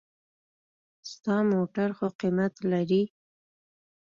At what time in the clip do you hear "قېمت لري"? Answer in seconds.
2.19-3.03